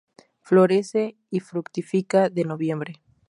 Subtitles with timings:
[0.39, 3.03] Florece y fructifica de Noviembre.